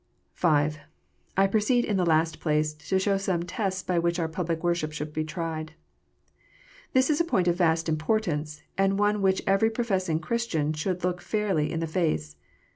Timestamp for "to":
2.73-2.97